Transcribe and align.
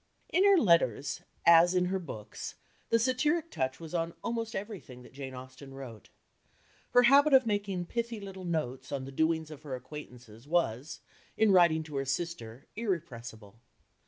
In 0.29 0.43
her 0.45 0.57
letters, 0.57 1.21
as 1.45 1.75
in 1.75 1.85
her 1.85 1.99
books, 1.99 2.55
the 2.89 2.97
satiric 2.97 3.51
touch 3.51 3.79
was 3.79 3.93
on 3.93 4.15
almost 4.23 4.55
everything 4.55 5.03
that 5.03 5.13
Jane 5.13 5.35
Austen 5.35 5.75
wrote. 5.75 6.09
Her 6.93 7.03
habit 7.03 7.35
of 7.35 7.45
making 7.45 7.85
pithy 7.85 8.19
little 8.19 8.43
notes 8.43 8.91
on 8.91 9.05
the 9.05 9.11
doings 9.11 9.51
of 9.51 9.61
her 9.61 9.75
acquaintances 9.75 10.47
was, 10.47 11.01
in 11.37 11.51
writing 11.51 11.83
to 11.83 11.97
her 11.97 12.05
sister, 12.05 12.65
irrepressible. 12.75 13.59